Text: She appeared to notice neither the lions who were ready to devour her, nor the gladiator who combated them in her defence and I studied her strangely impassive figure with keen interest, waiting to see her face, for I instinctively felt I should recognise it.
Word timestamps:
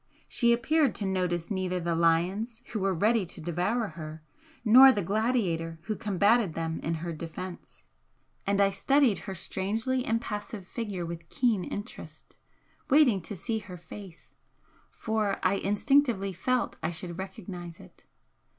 She 0.27 0.51
appeared 0.51 0.95
to 0.95 1.05
notice 1.05 1.51
neither 1.51 1.79
the 1.79 1.93
lions 1.93 2.63
who 2.73 2.79
were 2.79 2.91
ready 2.91 3.23
to 3.27 3.39
devour 3.39 3.89
her, 3.89 4.23
nor 4.65 4.91
the 4.91 5.03
gladiator 5.03 5.77
who 5.83 5.95
combated 5.95 6.55
them 6.55 6.79
in 6.79 6.95
her 7.05 7.13
defence 7.13 7.83
and 8.47 8.59
I 8.59 8.71
studied 8.71 9.19
her 9.29 9.35
strangely 9.35 10.03
impassive 10.03 10.65
figure 10.65 11.05
with 11.05 11.29
keen 11.29 11.63
interest, 11.63 12.35
waiting 12.89 13.21
to 13.21 13.35
see 13.35 13.59
her 13.59 13.77
face, 13.77 14.33
for 14.89 15.37
I 15.43 15.57
instinctively 15.57 16.33
felt 16.33 16.77
I 16.81 16.89
should 16.89 17.19
recognise 17.19 17.79
it. 17.79 18.03